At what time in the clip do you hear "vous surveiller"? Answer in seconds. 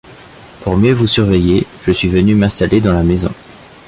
0.93-1.67